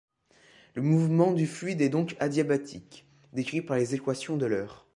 Le 0.73 0.81
mouvement 0.81 1.31
du 1.31 1.45
fluide 1.45 1.79
est 1.79 1.89
donc 1.89 2.15
adiabatique, 2.19 3.05
décrit 3.33 3.61
par 3.61 3.77
les 3.77 3.93
équations 3.93 4.35
d'Euler. 4.35 4.65